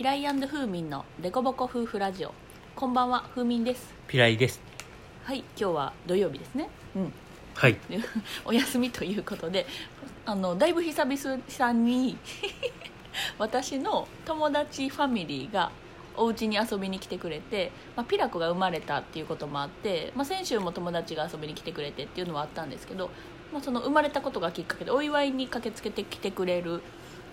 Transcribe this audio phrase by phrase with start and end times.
[0.00, 2.32] ピライフーミンのデコボコ夫婦ラジオ。
[2.74, 3.92] こんばんはフーミンです。
[4.08, 4.58] ピライです。
[5.24, 6.70] はい今日は土曜日ですね。
[6.96, 7.12] うん。
[7.54, 7.76] はい。
[8.46, 9.66] お休みということで
[10.24, 12.16] あのだいぶ久々に
[13.36, 15.70] 私の友達ファミリーが
[16.16, 23.10] お家に遊びに来てくれて、まあ、ピラコが生まれたっていうこともあって、まあ、先週も友達が遊びに来てくれてっていうのはあったんですけど、
[23.52, 26.80] まあ、その生まれたことがきっかけでお祝いに駆けつけてきてくれる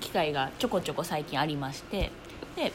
[0.01, 2.11] 機会がちょこちょこ最近ありまして
[2.57, 2.73] で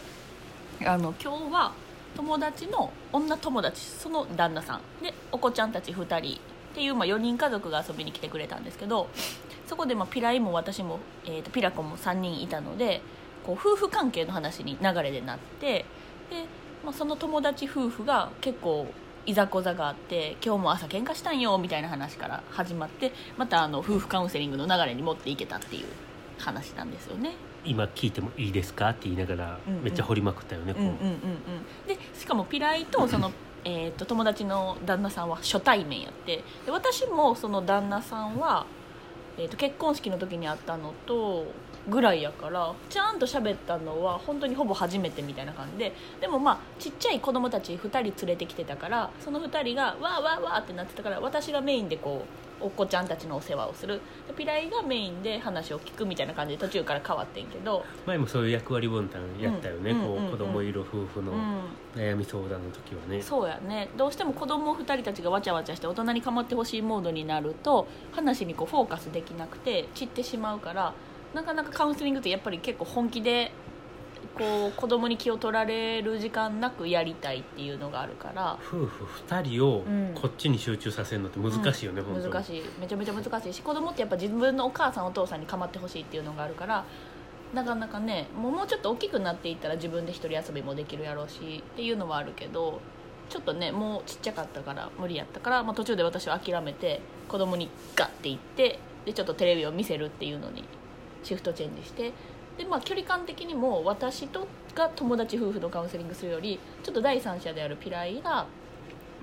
[0.86, 1.72] あの今日は
[2.16, 9.08] 友達の女友達その旦那さんでお子ちゃんたち2人っていう、まあ、4人家族が遊びに来てくれたんですけど
[9.66, 13.00] そこで、まあ、ピライも私も、えー、とピラコも3人いたので
[13.44, 15.84] こう夫婦関係の話に流れでなってで、
[16.84, 18.86] まあ、その友達夫婦が結構
[19.26, 25.86] いざこざがあって今日も朝喧嘩したんよみたいな話から始まってまたあの夫婦カウンセリングの流れに持っていけたっていう
[26.38, 27.34] 話なんですよね。
[27.64, 28.90] 今聞いてもいいですか？
[28.90, 30.98] って言いながらめっちゃ掘りまくったよね、うんうんうんこ
[31.86, 31.92] う。
[31.92, 33.30] んでしかもピライとその、
[33.64, 36.42] えー、と友達の旦那さんは初対面やって。
[36.66, 38.66] で私もその旦那さんは、
[39.38, 41.46] えー、と結婚式の時に会ったのと
[41.88, 54.00] ぐらいやからちゃんと喋ったのは本当にほぼ初めてみたいな感じででもまあちっちゃい子供たち2人連れてきてたからその2人がわーわーわーってなってたから私がメインでこうお子ちゃんたちのお世話をする。
[54.28, 60.28] でピライがメインで話を聞くみたいな感じで途中から変わってんけど、う前もそういう役割分担やったよね、うんこうんうんうん。
[60.28, 61.60] う子供いる夫婦のうん、
[61.96, 63.88] 悩み相談の時はね、そうやね。
[63.96, 70.94] どうしても子供2人たちがわちゃわちゃして大人に構ってほしいモードになると話にこうフォーカスできなくて散ってしまうから
[71.34, 73.52] なかなかカウンセリングってやっぱり結構本気で
[74.34, 78.58] こう子供に気を取られる時間なくやりたいっていうのがあるから。
[78.62, 86.84] 夫婦2人をうんこっちに集中させるのって難しいよね、本当難しいめちゃめちゃ難しいし子供ってやっぱ自分のお母さんお父さんに構ってほしいっていうのがあるから
[87.54, 92.80] なかなかねもうもうちょっと大きくなっていったら自分で一人遊びもできるやろうしっていうのはあるけど
[93.28, 100.64] ちょっとねもうちっちゃかったから無理やったから、まあ、途中で私は諦めて子供にガッて行ってでちょっとテレビを見せるっていうのに
[101.22, 102.12] シフトチェンジして
[102.58, 108.46] で、まあ、距離感的にも私とが友達夫婦のカウンセリングするよりちょっと第三者であるピライが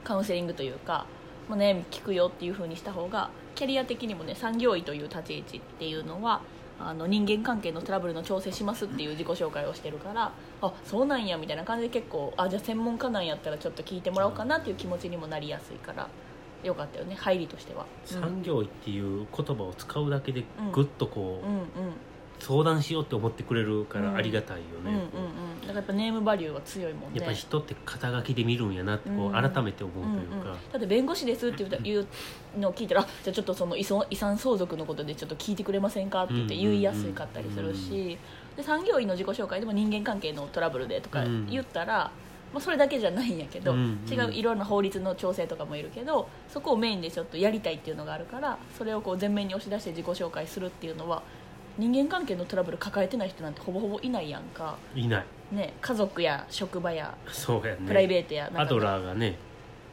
[0.03, 1.05] カウンセリングというか、
[1.49, 6.41] まあ、悩み聞くよっていう風にした方がキャリア的にもね産業医という立ち位置っていうのは
[6.79, 10.31] あの人間関係のトラブルの調整しますっていう自己紹介をしてるから
[10.61, 16.07] あそうなんやみたいな感じで結構あじゃあ専門家なんやったらちょっと聞いてもらおうかなっていう気持ちにもなりやすいから。
[16.63, 17.85] よかったよね入りとしては。
[18.11, 18.21] うん。
[18.21, 20.71] 産業医っていう言葉を使うだけでうん。
[20.71, 21.65] ぐっとこう、うんうん。
[22.39, 25.61] 相談しようって思ってくれるからありがたいよね、うんうんうん。
[25.61, 27.17] だからやっぱネームバリューは強いもんね。
[27.17, 29.37] やっぱり人って肩書きで見るんやなってこうん。
[29.37, 30.45] う改めて思うというか、うんうん。
[30.45, 32.07] だって弁護士ですって言う
[32.57, 38.17] のを聞いたらあ じゃあちょっとその遺産遺産相続のことでちょっと聞いてくれませんかって言って言いやすかったりするし、
[38.55, 42.11] で産業医の自己紹介でも人間関係のトラブルでとか言ったら、
[42.53, 44.13] まあ、それだけじゃないんやけど、うんうん。
[44.13, 51.21] 違ういろんな法律の調整とかもいるけどそこをメインでちょっとやりたいっていうのがあるからそれをこう前面に押し出して自己紹介するっていうのは
[51.77, 55.25] 人間関係のトラブル抱えてない人なんてほぼほぼいないやんか、いない。
[55.51, 57.87] ね、家族や職場やそうやね。
[57.87, 59.37] プライベートやアドラーがね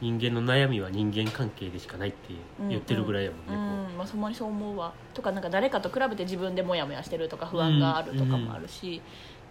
[0.00, 2.34] 人間の悩みは人間関係でしかないって
[2.68, 3.94] 言ってるぐらいやもんね、う。
[3.94, 4.92] んまあ、そんなにそう思うわ。
[5.14, 9.00] とかなんか誰かと比べて自分でモヤモヤしてるとか不安があるとかもあるし、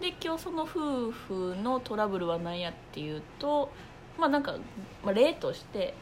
[0.00, 3.70] で今日その夫婦のトラブルは何やっていうと
[4.18, 4.54] まあなんか、
[5.04, 5.94] まあ、例として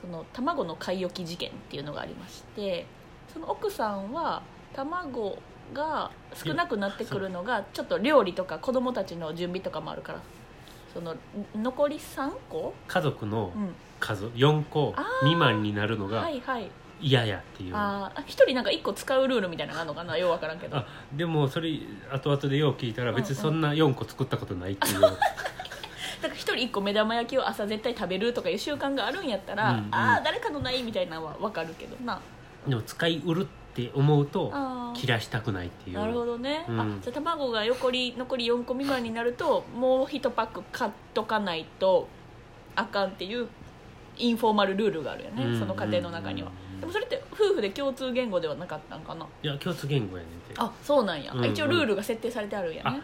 [0.00, 2.86] その卵の買い置き事件っていうのがありまして
[3.32, 4.42] その奥さんは
[4.74, 5.38] 卵
[5.72, 10.20] が少なくなってくるのがちょっと料理とか子供たちの準備とかもあるから
[10.92, 11.16] その
[11.54, 16.70] 残り3個、家族のうん、数4個未満になるのがはいはい
[17.02, 20.16] 嫌やっていう、あー一人なんか一個使うルールみたいなのがあるのかな？
[20.16, 20.76] ようわからんけど。
[20.76, 21.70] あでもそれ
[22.12, 25.16] 後々でよう聞いたら別にそんな4個作ったことないっていう、 だか
[26.28, 29.88] ら一人一個目玉焼きを朝絶対食べるとかいう習慣があるんやったら、うんうん。
[29.90, 32.20] ああ誰かのないみたいなのは分かるけどな。
[32.66, 35.98] でも使い売るって思うとあ切らしたくないっていう。
[35.98, 36.80] なるほどね、うん。
[36.80, 42.06] あじゃあ卵が残り残り4個未満になるともう1パック買っとかないと
[42.76, 43.48] あかんっていう
[44.22, 49.24] インフォーマルルールがあるよね、うんその家庭の中には、うんでもそれって夫婦で共通言語ではなかったんかな？
[49.42, 50.54] いや共通言語やねんて。
[50.56, 51.50] あそうなんや、うんうん。
[51.50, 53.00] 一応ルールが設定されてあるんやね。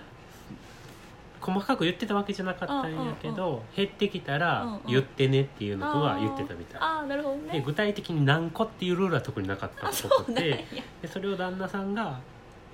[1.40, 4.80] 細かく言ってたわけじゃなかったんやけど、減ってきたうんらうん。
[4.88, 7.52] 言ってねっていうのとは言ってたみたい、ああなるほどね。
[7.52, 9.86] で具体的に何個っていうルールは特になかった。
[9.86, 10.56] っあそぽくうなんや。
[10.56, 10.64] て
[11.02, 12.18] でそれを旦那さんが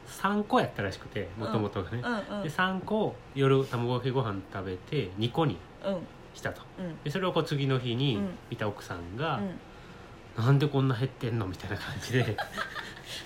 [0.08, 5.98] 3個やったらしくてもともとがね、うんうんで3個夜卵かけご飯食べて2個にうん
[6.34, 6.62] したと。
[6.78, 7.02] うん。
[7.02, 8.38] でそれをこう次の日にうん。
[8.50, 9.60] 見た奥さんがうん
[10.44, 12.36] 「なんでこんな減ってんの?」みたいな感じで。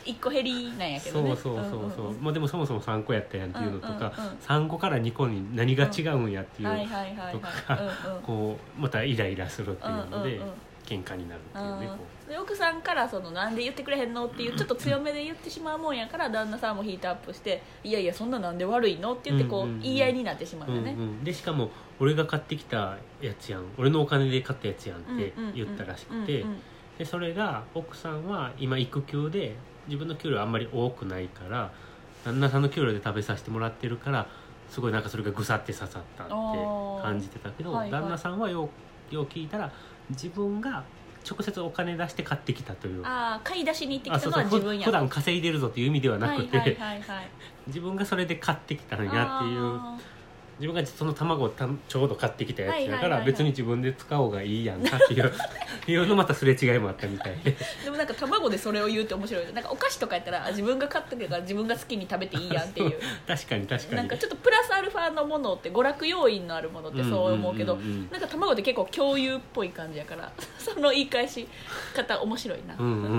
[0.05, 1.37] 一個減りなんやけどね。
[1.37, 4.39] そうそうそうそう、まあでもそもそも3個やったやんっていうのとか、うんうんうん。
[4.39, 6.89] 3個から2個に何が違うんやっていう、
[7.33, 7.81] とか
[8.23, 10.55] こうまたイライラするっていうので、うんうんうん
[10.89, 19.79] 喧嘩になるっていうね奥さんからそのなんで言ってくれへんのっていうちょっと強めで言ってしまうもんやから旦那さんもヒートアップしていやいやそんななんで悪いのって言ってこうんうんうん。
[19.81, 21.71] う言い合いになってしまう、うんううよねん、でしかも
[22.01, 23.65] 俺が買ってきたやつやん。
[23.77, 26.59] 俺のお金で買ったやつやんって言ったらしくて、うんうん
[26.99, 29.55] でそれが奥さんは今育休で
[29.87, 31.71] 自分の給料あんまり多くないから
[32.25, 34.27] 旦那さんの給料で食べさせてもらってるから
[34.69, 36.33] すごいなんかそれがぐさって刺さったって
[37.03, 38.03] 感じてたけど、はいはい。
[38.03, 38.69] 旦那さんはよ
[39.13, 39.71] うよう聞いたら
[40.11, 40.85] 自分が
[41.29, 43.05] 直接お金出して買ってきたという。
[43.05, 44.85] ああ買い出しに行ってきたのは自分や。
[44.87, 47.29] 普段稼いでるぞという意味ではなくて、はいはいはいはい。
[47.67, 49.77] 自分がそれで買ってきたんやっていう。
[49.77, 49.99] あ
[50.59, 55.33] 自分がその卵をたちょうど買ってきたやつだから別に自分で使おうがいいやんかっていう
[55.87, 57.53] いうのまたすれ違いもあったみたいで。
[57.53, 59.53] ー でもなんか卵でそれを言うって面白いよ。
[59.53, 62.99] なんかお菓子とかやったらあ自分が買ったけど自分が好きに食べていいやんっていう。
[63.27, 63.97] 確かに確かに。
[63.97, 71.47] なんかちょっとプラスアルファのものって娯楽要因のあるものってそう思うけど、うんうんうんうんなんか卵って結構共有っぽい感じやから その言い返し
[71.95, 73.15] 方面白いな、うんうんうんう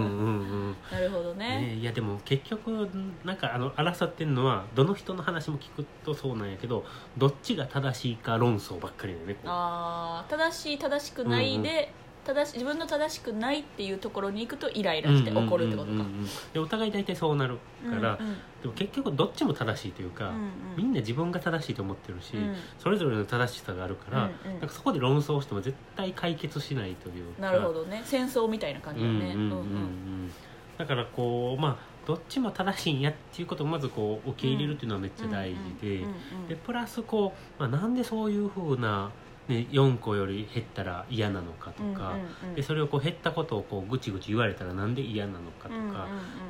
[0.72, 1.62] んなるほどね。
[1.62, 2.90] ね、いやでも結局
[3.24, 6.86] なんかあの争ってるのはどの人の話も聞くとそうなんやけど
[7.18, 9.46] どっちが正しいか論争ばっかりだよねこう。
[9.48, 11.92] あー正しい正しくないで、
[12.26, 16.06] 正し自分の正しくないっていうところに行くとイライラして怒るってことかうんうん。
[16.06, 17.58] うんうんでお互い大体そうなる
[17.90, 20.52] から、うんうんでも結局どっちも正しいというか、うんうん。
[20.76, 22.56] みんな自分が正しいと思ってるし、うん。
[22.78, 24.60] それぞれの正しさがあるから、うんうん。
[24.60, 27.42] なんかそこで論争しても絶対解決しないというか。
[27.42, 28.02] なるほどね。
[28.04, 29.14] 戦争みたいな感じだね。
[29.14, 29.30] うんうん。
[29.30, 30.32] うんうん。
[30.78, 36.06] だからこうまあどっちも正しいんやっていうことをまずこう受け入れるっていうのはめっちゃ大事で、
[36.48, 39.12] でプラスこう、まあ、なんでそういうふうな、
[39.48, 42.16] ね、4個より減ったら嫌なのかとか、
[42.56, 46.08] でそれをこう減ったことをこうぐちぐち言われたらなんで嫌なのかとか、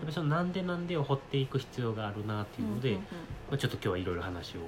[0.08, 2.98] うそのなんでなんでを掘っていく必要があるなっていうので、
[3.50, 4.60] まあ、ちょっと今日はいろいろ話を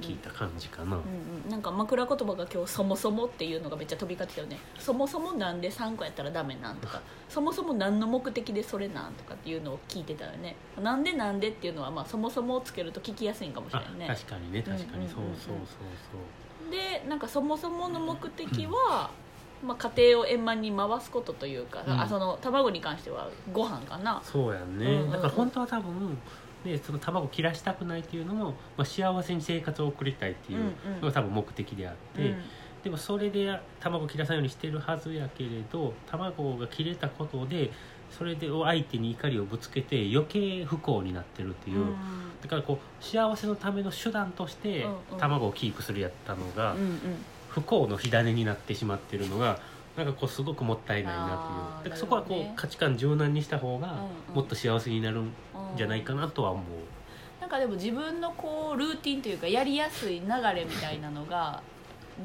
[0.00, 0.96] 聞いた感じかな。
[0.96, 1.02] うん
[1.44, 4.58] うん、なんか枕言葉が今日「そもそも」っていうのがめっちゃ飛び交ってたよね。
[4.78, 7.00] そもそもなんで3個やったらダメなんとか。
[7.28, 10.54] そもそも何の目的でそれなんとかっていうのを聞いてたよね。
[10.80, 15.08] なんでなんでっていうのは、まあ、そもそもをつけると聞きやすいんかもしれあないね確かにね確かに。
[15.08, 19.10] そううんうそうそうでなんかそもそもの目的は、
[19.64, 22.00] まあ、家庭を円満に回すことというか、うん。
[22.00, 24.20] あその卵に関してはご飯かな。
[24.24, 25.10] そうやんね、うんうんうん。
[25.12, 26.18] だから本当は多分
[26.64, 32.36] ね、その卵切らしたくないっていうのも、まあ、幸せに生活を送りたいっていうのが多分目的であって、うん。
[32.84, 37.70] でもそれで卵切らさないようにしてるはずやけれど卵が切れたことで
[38.10, 41.96] それで相手に怒りをぶつけて余計不幸になってるっていう、うん。
[42.42, 45.18] だからこう幸せのための手段としてうんうん。
[45.18, 46.98] 卵をキープするやったのが、うんうん。
[47.48, 49.58] 不幸の火種になってしまってるのが
[49.96, 51.90] なんかこうすごくもったいないなっていう。
[51.90, 54.34] だからそこはこう価値観柔軟にした方がうんうん。
[54.36, 55.32] もっと幸せになるん
[55.76, 56.64] じゃないかなとは思う。
[57.40, 61.60] なんかでも自分のこうルーティンというかやりやすい流れみたいなのが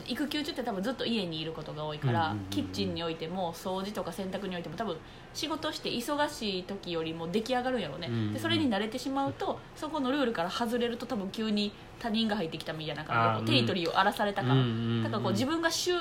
[0.05, 2.49] 育休中って多分ずっと家にいることが多いから、うんうんうんうん。
[2.49, 4.95] キッチンにおいても掃除とか洗濯においても多分
[5.33, 14.69] 仕事して忙しい時よりも出来上がるんやろうね、うんうんでそれに慣れてしまうとそこのルールから外れると多分急に他人が入ってきたみたいな感じでテリトリーを荒らされた感、うんうんう
[14.99, 15.03] ん。
[15.03, 15.91] だからこう自分が主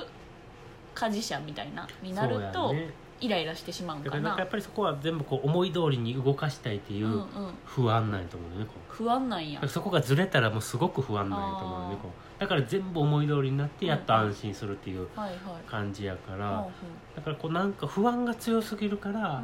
[0.96, 2.74] 家事者みたいなになると
[3.20, 7.20] イライラしてしまうんだかからやっぱりそこは全部こう思い通りに動かしたいっていううんうん。
[7.64, 8.94] 不安なんやと思うねこう。
[8.94, 9.66] 不安なんや。
[9.68, 12.40] そこがずれたらもうすごく不安なんやと思うねこう。
[12.40, 15.08] だから全部思い通りになってやっと安心するっていう
[15.66, 16.64] 感じやから、うん
[17.16, 19.42] だからこうなんか不安が強すぎるから、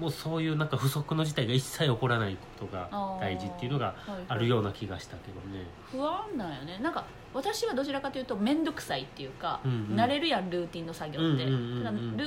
[0.00, 2.88] もうそういうなんか不測の事態が一切起こらないことが
[3.20, 3.94] 大事っていうのが
[4.28, 5.66] あるような気がしたけどね。
[5.90, 6.78] 不安なんよね。
[6.80, 7.04] なんか
[7.34, 9.96] 私はどちらかというと面倒くさいっていうか、うんうん。
[9.96, 11.44] 慣れるやんルーティンの作業って。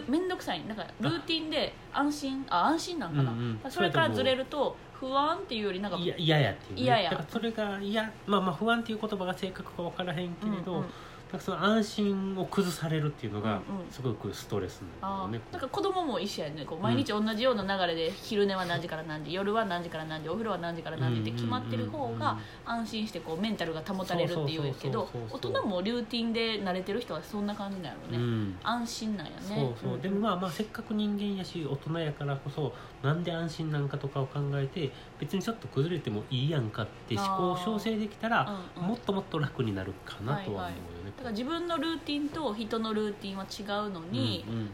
[0.10, 0.66] 面倒くさい。
[0.66, 6.82] なんかルーティンで安心あ安心なんかな、うんうんそれからずれると不安っていうよりなんかいや嫌やっていうね。
[6.84, 7.10] 嫌や。
[7.10, 8.12] だからそれが嫌。
[8.28, 10.86] まあまあ不安っていう言葉が正確か分からへんけれど、うんうん
[11.32, 13.92] なんかその安心を崩されるっていうのがうんうん。
[13.92, 15.54] すごくストレスなんあだよね、ー。
[15.54, 25.52] なんか子供も一緒やねこう毎日同じような流れで昼寝は何時から何時夜は何時から何時お風呂は何時から何時って決まってる方が安心してこうメンタルが保たれるっていうけどそうそうそう大そう。
[25.54, 28.58] 人もルーティンで慣れてる人はそんな感じなんやろうね、うん。
[28.64, 29.40] 安心なんやね。
[29.42, 30.02] そうそう、ん。
[30.02, 32.74] でもまあまあせっかく人間やし大人やからこそ
[33.04, 38.88] なんで安心なんかとかを考えて別にちょっと崩れてもいいやんかって思考を調整できたらうんうん。
[38.90, 41.01] もっともっと楽になるかなとは思うよね。
[41.18, 44.70] だから自分のルーティンと人のルーティンは違うのに、うんうん。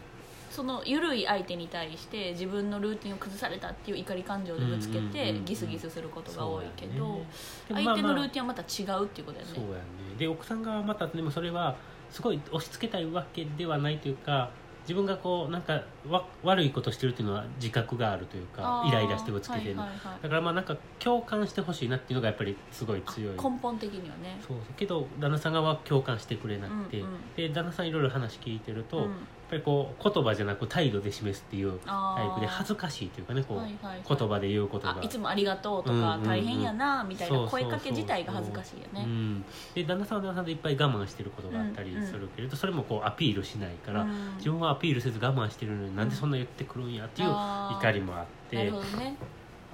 [0.50, 7.25] その緩い相手に対して自分のルーティンを崩されたっていう怒り感情でぶつけてギスギスすることが多いけど、ね。
[7.70, 7.96] 相あまあ。
[7.96, 9.53] 手のルーティンはまた違うっていうことだよね。
[9.56, 9.63] そう。
[9.65, 9.82] やね
[10.17, 11.75] で奥さんがまたでもそれは
[12.10, 14.50] すごい押し付けたいわけではないというか
[14.88, 20.24] 自分がこうなんかわ悪いことしてるっていうのは自覚があるというかイライラしてぶつけてる、はいはいはい。
[20.24, 23.36] だからまあなんか共感してほしいなっていうのがやっぱりすごい強い。
[23.36, 24.39] 根本的にはね。
[24.48, 24.58] そう。
[24.77, 27.17] けど旦那さん側は共感してくれなくて、うんうん。
[27.36, 29.15] で旦那さんいろいろ話聞いてると、うん
[29.50, 34.04] ぱりこう言葉じゃなく態度で示すっていうタイプで恥ずかかしいというかねこう、はいはいはい。
[34.08, 34.98] 言葉で言うことが。
[35.00, 36.22] あいつもありがとうとうんうんうん。
[36.22, 39.04] か大変やなみたいな声かけ自体が恥ずかしいよね。
[39.06, 44.36] うん、で旦那さんは旦那さんでいっぱい我慢してることがあったりするけれど、それもこうアピールしないから、うん。
[44.38, 48.56] 自分はアピールせず我慢してるのになんでそんな言ってくるんやっていう怒りもあって。
[48.58, 49.16] なるほどね。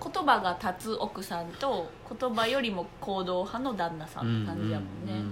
[0.04, 1.90] 言葉が立つ奥さんと
[2.20, 5.12] 言葉よりも行動派の旦那さんって感じやもんね。
[5.12, 5.20] うんうん。
[5.20, 5.28] うん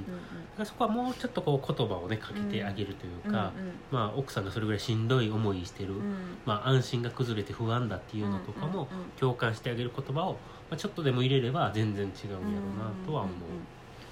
[0.65, 3.51] そこはもうちょっとこう言葉をねかけてあげるというか、
[3.91, 5.99] まあ、奥さんがそれぐらいしんどい思いしてる、うん。
[5.99, 6.15] うんうん
[6.45, 10.33] まあ、安心が崩れて不安だっていうのとかもうんうんうん共感してあげる言葉を、
[10.69, 12.43] まあ、ちょっとでも入れれば全然違うんやろう
[12.77, 13.35] なとは思う。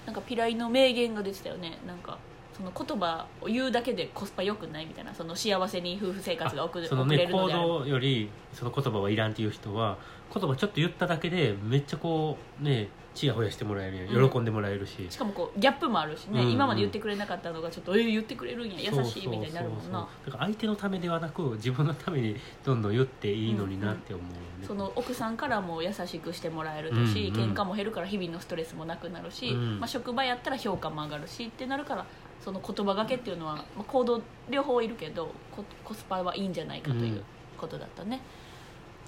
[0.05, 1.79] なんかピライの名言が出てたよね。
[1.85, 2.17] なんか
[2.55, 5.13] その言葉を言うだけでコスパ良くないみたいな。
[5.13, 9.97] その幸せに夫婦生活が送れるのであれば動よりその言葉はいらんっていう人は
[10.33, 14.15] 言葉ちょっと言っただけでめっちゃこうねちやほやしてもらえるやん。
[14.15, 14.29] うん。
[14.29, 16.53] 喜んでもらえるし、しかもこうギャップもあるしね、うんうん。
[16.53, 18.79] 今まで言ってくれなかったのがちょっとえー言ってくれるんや。
[18.79, 20.07] 優しいみたいになるもんな。
[20.25, 26.95] だから相手のためではなく自分のためにどんどん言っていいのになって思うよね、その奥さんからも優しくしてもらえるし、う
[27.37, 27.51] んうん。
[27.51, 29.79] 喧嘩も減るから日々のストレスもなくなるし、うん。
[29.79, 32.05] まあ、職場やったら評価も上がるしってなるから
[32.39, 37.23] その言葉がけっていうのは、まあ、行動両方いるけどココスパはいいんじゃないかといううん。
[37.57, 38.21] ことだったね。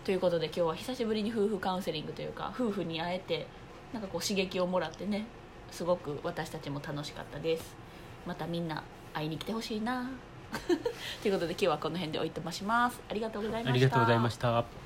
[0.04, 3.46] ということで今日は久しぶりに夫婦カウンセリングというか夫婦に会えて
[3.94, 5.26] なんかこう刺激をもらってね
[5.72, 7.76] すごく私たちも楽しかったです。
[8.26, 10.10] またみんな会いに来てほしいな。
[11.22, 13.00] ということで今日はこの辺でおいとまします。
[13.10, 13.72] ありがとうございました。
[13.72, 14.81] ありがとうございました。